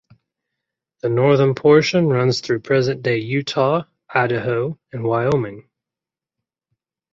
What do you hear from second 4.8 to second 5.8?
and Wyoming.